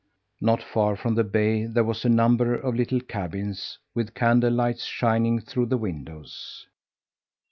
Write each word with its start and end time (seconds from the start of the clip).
Not 0.41 0.63
far 0.63 0.95
from 0.95 1.13
the 1.13 1.23
bay 1.23 1.67
there 1.67 1.83
were 1.83 1.93
a 2.03 2.09
number 2.09 2.55
of 2.55 2.73
little 2.73 3.01
cabins, 3.01 3.77
with 3.93 4.15
candle 4.15 4.51
lights 4.51 4.85
shining 4.85 5.39
through 5.41 5.67
the 5.67 5.77
windows. 5.77 6.65